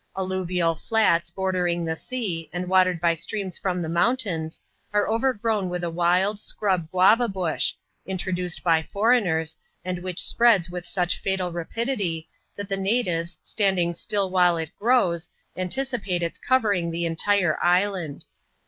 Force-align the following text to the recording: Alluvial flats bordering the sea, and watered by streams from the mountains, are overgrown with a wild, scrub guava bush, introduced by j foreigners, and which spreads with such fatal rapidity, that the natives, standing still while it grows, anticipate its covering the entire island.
Alluvial 0.17 0.73
flats 0.73 1.29
bordering 1.29 1.85
the 1.85 1.95
sea, 1.95 2.49
and 2.51 2.67
watered 2.67 2.99
by 2.99 3.13
streams 3.13 3.59
from 3.59 3.83
the 3.83 3.87
mountains, 3.87 4.59
are 4.93 5.07
overgrown 5.07 5.69
with 5.69 5.83
a 5.83 5.91
wild, 5.91 6.39
scrub 6.39 6.89
guava 6.89 7.27
bush, 7.27 7.73
introduced 8.07 8.63
by 8.63 8.81
j 8.81 8.87
foreigners, 8.91 9.55
and 9.85 9.99
which 9.99 10.19
spreads 10.19 10.71
with 10.71 10.87
such 10.87 11.19
fatal 11.19 11.51
rapidity, 11.51 12.27
that 12.55 12.67
the 12.67 12.77
natives, 12.77 13.37
standing 13.43 13.93
still 13.93 14.31
while 14.31 14.57
it 14.57 14.71
grows, 14.79 15.29
anticipate 15.55 16.23
its 16.23 16.39
covering 16.39 16.89
the 16.89 17.05
entire 17.05 17.59
island. 17.63 18.25